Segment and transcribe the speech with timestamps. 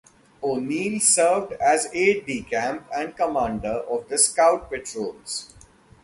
[0.43, 5.53] O'Neill served as aide-decamp and commander of the scout patrols.